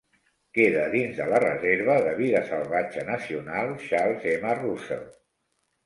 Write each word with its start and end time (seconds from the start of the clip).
Queda 0.59 0.85
dins 0.93 1.19
de 1.19 1.27
la 1.33 1.41
Reserva 1.43 1.99
de 2.09 2.15
vida 2.23 2.43
salvatge 2.49 3.07
nacional 3.13 3.73
Charles 3.87 4.31
M. 4.37 4.61
Russell. 4.67 5.11